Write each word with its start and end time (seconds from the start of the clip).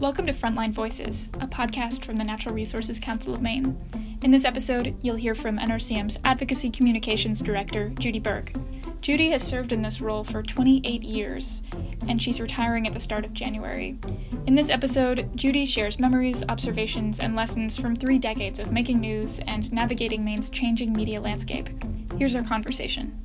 Welcome 0.00 0.26
to 0.26 0.32
Frontline 0.32 0.70
Voices, 0.70 1.28
a 1.40 1.48
podcast 1.48 2.04
from 2.04 2.14
the 2.14 2.24
Natural 2.24 2.54
Resources 2.54 3.00
Council 3.00 3.32
of 3.32 3.42
Maine. 3.42 3.76
In 4.22 4.30
this 4.30 4.44
episode, 4.44 4.96
you'll 5.02 5.16
hear 5.16 5.34
from 5.34 5.58
NRCM's 5.58 6.20
Advocacy 6.24 6.70
Communications 6.70 7.40
Director, 7.40 7.88
Judy 7.98 8.20
Burke. 8.20 8.52
Judy 9.00 9.30
has 9.30 9.42
served 9.42 9.72
in 9.72 9.82
this 9.82 10.00
role 10.00 10.22
for 10.22 10.44
28 10.44 11.02
years, 11.02 11.64
and 12.06 12.22
she's 12.22 12.40
retiring 12.40 12.86
at 12.86 12.92
the 12.92 13.00
start 13.00 13.24
of 13.24 13.32
January. 13.32 13.98
In 14.46 14.54
this 14.54 14.70
episode, 14.70 15.30
Judy 15.34 15.66
shares 15.66 15.98
memories, 15.98 16.44
observations, 16.48 17.18
and 17.18 17.34
lessons 17.34 17.76
from 17.76 17.96
three 17.96 18.20
decades 18.20 18.60
of 18.60 18.70
making 18.70 19.00
news 19.00 19.40
and 19.48 19.72
navigating 19.72 20.24
Maine's 20.24 20.48
changing 20.48 20.92
media 20.92 21.20
landscape. 21.20 21.70
Here's 22.16 22.36
our 22.36 22.44
conversation. 22.44 23.20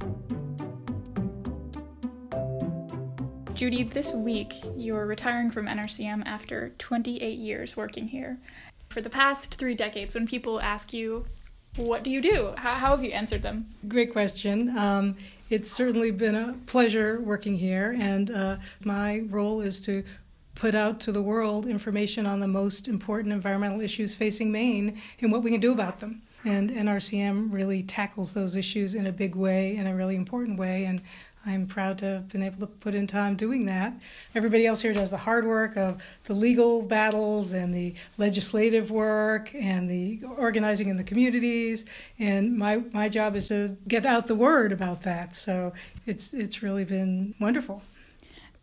Judy, 3.64 3.84
this 3.84 4.12
week 4.12 4.52
you're 4.76 5.06
retiring 5.06 5.50
from 5.50 5.68
NRCM 5.68 6.24
after 6.26 6.74
28 6.80 7.40
years 7.40 7.78
working 7.78 8.10
here. 8.10 8.38
For 8.90 9.00
the 9.00 9.10
past 9.10 9.56
three 9.56 9.74
decades, 9.74 10.16
when 10.16 10.28
people 10.28 10.60
ask 10.60 10.92
you, 10.92 11.28
what 11.78 12.04
do 12.04 12.10
you 12.10 12.20
do? 12.20 12.56
How, 12.58 12.74
how 12.74 12.90
have 12.90 13.06
you 13.06 13.12
answered 13.12 13.42
them? 13.42 13.70
Great 13.88 14.12
question. 14.12 14.78
Um, 14.78 15.16
it's 15.50 15.72
certainly 15.72 16.12
been 16.12 16.36
a 16.36 16.58
pleasure 16.66 17.22
working 17.22 17.56
here, 17.56 17.96
and 17.98 18.32
uh, 18.32 18.58
my 18.84 19.22
role 19.30 19.62
is 19.62 19.80
to 19.86 20.04
put 20.56 20.76
out 20.76 21.00
to 21.00 21.14
the 21.14 21.22
world 21.22 21.66
information 21.66 22.26
on 22.26 22.42
the 22.42 22.50
most 22.50 22.90
important 22.90 23.32
environmental 23.32 23.80
issues 23.80 24.14
facing 24.14 24.52
Maine 24.52 25.02
and 25.22 25.32
what 25.32 25.42
we 25.42 25.52
can 25.52 25.62
do 25.62 25.72
about 25.72 26.02
them. 26.02 26.22
And 26.44 26.70
NRCM 26.70 27.54
really 27.54 27.82
tackles 27.82 28.34
those 28.34 28.58
issues 28.58 28.94
in 28.94 29.08
a 29.08 29.14
big 29.14 29.36
way, 29.36 29.78
in 29.78 29.88
a 29.88 29.96
really 29.96 30.18
important 30.18 30.60
way, 30.60 30.84
and 30.84 31.02
I'm 31.46 31.68
proud 31.68 31.98
to 32.00 32.06
have 32.06 32.30
been 32.30 32.42
able 32.42 32.60
to 32.60 32.68
put 32.68 32.96
in 32.96 33.06
time 33.06 33.36
doing 33.36 33.66
that. 33.66 33.94
Everybody 34.34 34.66
else 34.66 34.82
here 34.82 34.94
does 34.94 35.12
the 35.12 35.18
hard 35.18 35.46
work 35.46 35.76
of 35.76 36.02
the 36.26 36.34
legal 36.34 36.82
battles 36.82 37.52
and 37.52 37.74
the 37.74 37.96
legislative 38.18 38.92
work 38.92 39.54
and 39.54 39.90
the 39.90 40.22
organizing 40.38 40.88
in 40.88 40.96
the 40.96 41.04
communities. 41.04 41.84
And 42.18 42.58
my, 42.58 42.78
my 42.94 43.10
job 43.10 43.36
is 43.36 43.50
to 43.50 43.76
get 43.88 44.06
out 44.06 44.28
the 44.28 44.36
word 44.36 44.72
about 44.72 45.04
that. 45.04 45.36
So 45.36 45.74
it's, 46.06 46.34
it's 46.34 46.64
really 46.64 46.86
been 46.86 47.36
wonderful. 47.40 47.82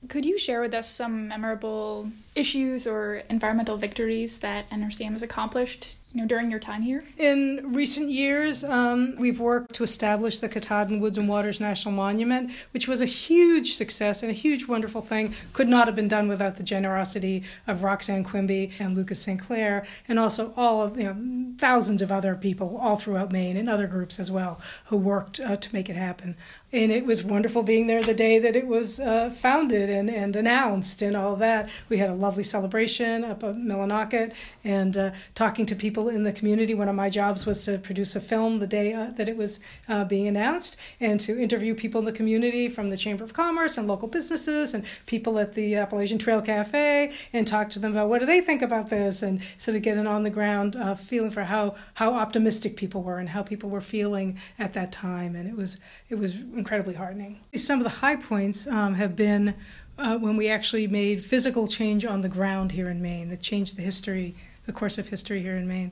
Could 0.08 0.24
you 0.24 0.38
share 0.38 0.62
with 0.62 0.72
us 0.72 0.88
some 0.88 1.28
memorable 1.28 2.10
issues 2.34 2.86
or 2.86 3.16
environmental 3.28 3.76
victories 3.76 4.38
that 4.38 4.70
NRCM 4.70 5.12
has 5.12 5.22
accomplished 5.22 5.96
you 6.12 6.20
know, 6.20 6.26
during 6.26 6.50
your 6.50 6.58
time 6.58 6.82
here? 6.82 7.04
In 7.18 7.72
recent 7.72 8.10
years, 8.10 8.64
um, 8.64 9.14
we've 9.16 9.38
worked 9.38 9.74
to 9.74 9.84
establish 9.84 10.40
the 10.40 10.48
Katahdin 10.48 10.98
Woods 10.98 11.16
and 11.16 11.28
Waters 11.28 11.60
National 11.60 11.94
Monument, 11.94 12.50
which 12.72 12.88
was 12.88 13.00
a 13.00 13.06
huge 13.06 13.74
success 13.74 14.22
and 14.22 14.30
a 14.30 14.34
huge, 14.34 14.66
wonderful 14.66 15.02
thing. 15.02 15.34
Could 15.52 15.68
not 15.68 15.86
have 15.86 15.94
been 15.94 16.08
done 16.08 16.26
without 16.26 16.56
the 16.56 16.64
generosity 16.64 17.44
of 17.66 17.84
Roxanne 17.84 18.24
Quimby 18.24 18.72
and 18.80 18.96
Lucas 18.96 19.22
St. 19.22 19.40
Clair, 19.40 19.86
and 20.08 20.18
also 20.18 20.52
all 20.56 20.82
of, 20.82 20.98
you 20.98 21.04
know, 21.04 21.54
thousands 21.58 22.02
of 22.02 22.10
other 22.10 22.34
people 22.34 22.76
all 22.78 22.96
throughout 22.96 23.30
Maine 23.30 23.56
and 23.56 23.68
other 23.68 23.86
groups 23.86 24.18
as 24.18 24.30
well 24.30 24.60
who 24.86 24.96
worked 24.96 25.38
uh, 25.38 25.56
to 25.56 25.72
make 25.72 25.88
it 25.88 25.96
happen. 25.96 26.36
And 26.72 26.92
it 26.92 27.04
was 27.04 27.24
wonderful 27.24 27.64
being 27.64 27.88
there 27.88 28.02
the 28.02 28.14
day 28.14 28.38
that 28.38 28.54
it 28.54 28.68
was 28.68 29.00
uh, 29.00 29.30
founded 29.30 29.90
and, 29.90 30.08
and 30.08 30.36
announced 30.36 31.02
and 31.02 31.16
all 31.16 31.34
that. 31.36 31.68
We 31.88 31.98
had 31.98 32.10
a 32.10 32.14
lovely 32.14 32.44
celebration 32.44 33.24
up 33.24 33.42
at 33.42 33.56
Millinocket 33.56 34.32
and 34.62 34.96
uh, 34.96 35.10
talking 35.34 35.66
to 35.66 35.74
people 35.74 36.08
in 36.08 36.22
the 36.22 36.32
community. 36.32 36.74
One 36.74 36.88
of 36.88 36.94
my 36.94 37.10
jobs 37.10 37.44
was 37.44 37.64
to 37.64 37.78
produce 37.78 38.14
a 38.14 38.20
film 38.20 38.60
the 38.60 38.68
day 38.68 38.92
uh, 38.92 39.10
that 39.16 39.28
it 39.28 39.36
was 39.36 39.58
uh, 39.88 40.04
being 40.04 40.28
announced 40.28 40.76
and 41.00 41.18
to 41.20 41.40
interview 41.40 41.74
people 41.74 41.98
in 41.98 42.04
the 42.04 42.12
community 42.12 42.68
from 42.68 42.90
the 42.90 42.96
Chamber 42.96 43.24
of 43.24 43.32
Commerce 43.32 43.76
and 43.76 43.88
local 43.88 44.06
businesses 44.06 44.72
and 44.72 44.84
people 45.06 45.40
at 45.40 45.54
the 45.54 45.74
Appalachian 45.74 46.18
Trail 46.18 46.40
Cafe 46.40 47.12
and 47.32 47.48
talk 47.48 47.70
to 47.70 47.80
them 47.80 47.92
about 47.92 48.08
what 48.08 48.20
do 48.20 48.26
they 48.26 48.40
think 48.40 48.62
about 48.62 48.90
this 48.90 49.22
and 49.22 49.42
sort 49.58 49.76
of 49.76 49.82
get 49.82 49.96
an 49.96 50.06
on 50.06 50.22
the 50.22 50.30
ground 50.30 50.76
uh, 50.76 50.94
feeling 50.94 51.32
for 51.32 51.42
how, 51.42 51.74
how 51.94 52.14
optimistic 52.14 52.76
people 52.76 53.02
were 53.02 53.18
and 53.18 53.30
how 53.30 53.42
people 53.42 53.70
were 53.70 53.80
feeling 53.80 54.38
at 54.56 54.72
that 54.74 54.92
time. 54.92 55.34
And 55.34 55.48
it 55.48 55.56
was, 55.56 55.76
it 56.08 56.16
was 56.16 56.36
incredibly 56.60 56.94
heartening. 56.94 57.40
Some 57.56 57.78
of 57.78 57.84
the 57.84 57.90
high 57.90 58.16
points 58.16 58.66
um, 58.66 58.94
have 58.94 59.16
been 59.16 59.54
uh, 59.98 60.16
when 60.16 60.36
we 60.36 60.48
actually 60.48 60.86
made 60.86 61.24
physical 61.24 61.66
change 61.66 62.04
on 62.04 62.22
the 62.22 62.28
ground 62.28 62.72
here 62.72 62.88
in 62.88 63.02
Maine 63.02 63.28
that 63.30 63.40
changed 63.40 63.76
the 63.76 63.82
history 63.82 64.34
the 64.66 64.72
course 64.72 64.98
of 64.98 65.08
history 65.08 65.42
here 65.42 65.56
in 65.56 65.66
Maine. 65.66 65.90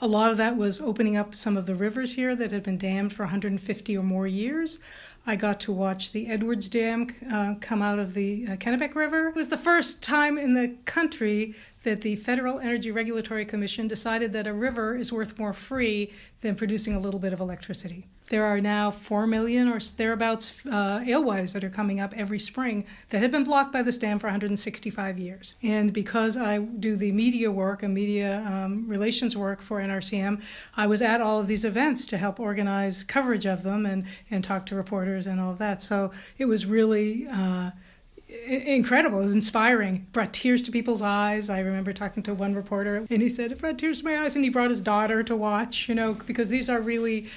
A 0.00 0.06
lot 0.06 0.30
of 0.30 0.38
that 0.38 0.56
was 0.56 0.80
opening 0.80 1.16
up 1.16 1.34
some 1.34 1.56
of 1.56 1.66
the 1.66 1.74
rivers 1.74 2.14
here 2.14 2.34
that 2.36 2.50
had 2.50 2.62
been 2.62 2.78
dammed 2.78 3.12
for 3.12 3.24
150 3.24 3.96
or 3.96 4.02
more 4.02 4.26
years. 4.26 4.78
I 5.28 5.36
got 5.36 5.60
to 5.60 5.72
watch 5.72 6.12
the 6.12 6.28
Edwards 6.28 6.70
Dam 6.70 7.14
uh, 7.30 7.56
come 7.60 7.82
out 7.82 7.98
of 7.98 8.14
the 8.14 8.46
uh, 8.48 8.56
Kennebec 8.56 8.94
River. 8.94 9.28
It 9.28 9.34
was 9.34 9.50
the 9.50 9.58
first 9.58 10.02
time 10.02 10.38
in 10.38 10.54
the 10.54 10.74
country 10.86 11.54
that 11.82 12.00
the 12.00 12.16
Federal 12.16 12.58
Energy 12.58 12.90
Regulatory 12.90 13.44
Commission 13.44 13.88
decided 13.88 14.32
that 14.32 14.46
a 14.46 14.54
river 14.54 14.96
is 14.96 15.12
worth 15.12 15.38
more 15.38 15.52
free 15.52 16.12
than 16.40 16.54
producing 16.54 16.94
a 16.94 16.98
little 16.98 17.20
bit 17.20 17.32
of 17.32 17.40
electricity. 17.40 18.06
There 18.30 18.44
are 18.44 18.60
now 18.60 18.90
4 18.90 19.26
million 19.26 19.68
or 19.68 19.80
thereabouts 19.80 20.66
uh, 20.66 21.02
alewives 21.06 21.54
that 21.54 21.64
are 21.64 21.70
coming 21.70 21.98
up 21.98 22.12
every 22.14 22.38
spring 22.38 22.84
that 23.08 23.22
have 23.22 23.30
been 23.30 23.44
blocked 23.44 23.72
by 23.72 23.80
this 23.80 23.96
dam 23.96 24.18
for 24.18 24.26
165 24.26 25.18
years. 25.18 25.56
And 25.62 25.92
because 25.94 26.36
I 26.36 26.58
do 26.58 26.94
the 26.94 27.10
media 27.10 27.50
work 27.50 27.82
and 27.82 27.94
media 27.94 28.44
um, 28.46 28.86
relations 28.86 29.34
work 29.34 29.62
for 29.62 29.80
NRCM, 29.80 30.42
I 30.76 30.86
was 30.86 31.00
at 31.00 31.22
all 31.22 31.40
of 31.40 31.46
these 31.46 31.64
events 31.64 32.04
to 32.06 32.18
help 32.18 32.38
organize 32.38 33.02
coverage 33.02 33.46
of 33.46 33.62
them 33.62 33.86
and, 33.86 34.04
and 34.30 34.44
talk 34.44 34.66
to 34.66 34.74
reporters 34.74 35.17
and 35.26 35.40
all 35.40 35.50
of 35.50 35.58
that. 35.58 35.82
So 35.82 36.12
it 36.38 36.44
was 36.46 36.66
really. 36.66 37.26
Uh, 37.26 37.70
incredible. 38.46 39.20
It 39.20 39.22
was 39.22 39.32
inspiring. 39.32 39.94
It 39.96 40.12
brought 40.12 40.34
tears 40.34 40.60
to 40.64 40.70
people's 40.70 41.00
eyes. 41.00 41.48
I 41.48 41.60
remember 41.60 41.94
talking 41.94 42.22
to 42.24 42.34
one 42.34 42.54
reporter, 42.54 43.06
and 43.08 43.22
he 43.22 43.28
said 43.30 43.52
it 43.52 43.58
brought 43.58 43.78
tears 43.78 44.00
to 44.00 44.04
my 44.04 44.18
eyes, 44.18 44.34
and 44.34 44.44
he 44.44 44.50
brought 44.50 44.68
his 44.68 44.82
daughter 44.82 45.22
to 45.22 45.34
watch. 45.34 45.88
You 45.88 45.94
know, 45.94 46.12
because 46.12 46.50
these 46.50 46.68
are 46.68 46.78
really 46.78 47.28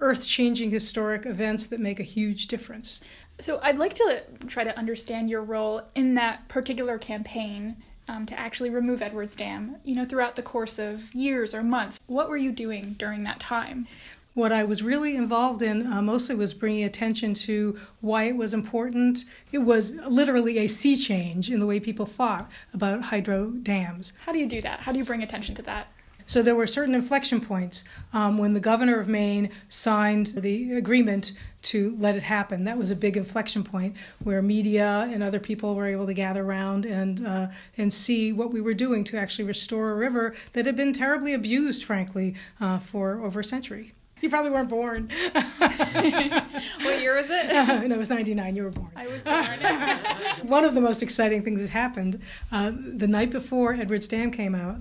earth-changing 0.00 0.70
historic 0.70 1.26
events 1.26 1.66
that 1.66 1.78
make 1.78 2.00
a 2.00 2.04
huge 2.04 2.46
difference. 2.46 3.02
So 3.38 3.60
I'd 3.62 3.76
like 3.76 3.92
to 3.94 4.22
try 4.46 4.64
to 4.64 4.78
understand 4.78 5.28
your 5.28 5.42
role 5.42 5.82
in 5.94 6.14
that 6.14 6.48
particular 6.48 6.96
campaign. 6.96 7.76
Um, 8.08 8.26
to 8.26 8.36
actually 8.36 8.70
remove 8.70 9.02
Edwards 9.02 9.36
Dam, 9.36 9.76
you 9.84 9.94
know, 9.94 10.04
throughout 10.04 10.34
the 10.34 10.42
course 10.42 10.80
of 10.80 11.14
years 11.14 11.54
or 11.54 11.62
months. 11.62 12.00
What 12.08 12.28
were 12.28 12.36
you 12.36 12.50
doing 12.50 12.96
during 12.98 13.22
that 13.22 13.38
time? 13.38 13.86
What 14.34 14.52
I 14.52 14.62
was 14.62 14.82
really 14.82 15.16
involved 15.16 15.60
in 15.60 15.92
uh, 15.92 16.00
mostly 16.00 16.36
was 16.36 16.54
bringing 16.54 16.84
attention 16.84 17.34
to 17.34 17.78
why 18.00 18.24
it 18.24 18.36
was 18.36 18.54
important. 18.54 19.24
It 19.50 19.58
was 19.58 19.90
literally 19.90 20.58
a 20.58 20.68
sea 20.68 20.96
change 20.96 21.50
in 21.50 21.58
the 21.58 21.66
way 21.66 21.80
people 21.80 22.06
thought 22.06 22.48
about 22.72 23.02
hydro 23.02 23.50
dams. 23.50 24.12
How 24.24 24.32
do 24.32 24.38
you 24.38 24.46
do 24.46 24.62
that? 24.62 24.80
How 24.80 24.92
do 24.92 24.98
you 24.98 25.04
bring 25.04 25.24
attention 25.24 25.56
to 25.56 25.62
that? 25.62 25.88
So 26.26 26.42
there 26.42 26.54
were 26.54 26.68
certain 26.68 26.94
inflection 26.94 27.40
points 27.40 27.82
um, 28.12 28.38
when 28.38 28.52
the 28.52 28.60
governor 28.60 29.00
of 29.00 29.08
Maine 29.08 29.50
signed 29.68 30.28
the 30.28 30.74
agreement 30.74 31.32
to 31.62 31.96
let 31.98 32.14
it 32.14 32.22
happen. 32.22 32.62
That 32.62 32.78
was 32.78 32.92
a 32.92 32.94
big 32.94 33.16
inflection 33.16 33.64
point 33.64 33.96
where 34.22 34.40
media 34.40 35.08
and 35.10 35.24
other 35.24 35.40
people 35.40 35.74
were 35.74 35.88
able 35.88 36.06
to 36.06 36.14
gather 36.14 36.44
around 36.44 36.86
and 36.86 37.26
uh, 37.26 37.48
and 37.76 37.92
see 37.92 38.32
what 38.32 38.52
we 38.52 38.60
were 38.60 38.74
doing 38.74 39.02
to 39.04 39.16
actually 39.16 39.44
restore 39.44 39.90
a 39.90 39.96
river 39.96 40.32
that 40.52 40.66
had 40.66 40.76
been 40.76 40.92
terribly 40.92 41.34
abused, 41.34 41.82
frankly, 41.82 42.36
uh, 42.60 42.78
for 42.78 43.24
over 43.24 43.40
a 43.40 43.44
century. 43.44 43.92
You 44.20 44.28
probably 44.28 44.50
weren't 44.50 44.68
born. 44.68 45.10
what 45.32 47.00
year 47.00 47.16
was 47.16 47.30
it? 47.30 47.50
Uh, 47.60 47.82
no, 47.86 47.94
it 47.94 47.98
was 47.98 48.10
99. 48.10 48.56
You 48.56 48.62
were 48.64 48.70
born. 48.70 48.90
I 48.96 49.06
was 49.06 49.22
born. 49.22 49.44
One 50.48 50.64
of 50.64 50.74
the 50.74 50.80
most 50.80 51.02
exciting 51.02 51.42
things 51.42 51.60
that 51.60 51.70
happened 51.70 52.20
uh, 52.50 52.72
the 52.74 53.06
night 53.06 53.30
before 53.30 53.74
Edwards 53.74 54.08
Dam 54.08 54.30
came 54.30 54.54
out, 54.54 54.80